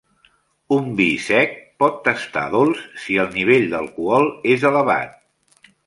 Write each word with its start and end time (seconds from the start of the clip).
Un 0.77 0.87
vi 1.01 1.05
sec 1.25 1.53
pot 1.83 2.01
tastar 2.09 2.45
dolç 2.55 2.83
si 3.05 3.21
el 3.25 3.31
nivell 3.39 3.71
d'alcohol 3.75 4.31
és 4.57 4.71
elevat. 4.73 5.67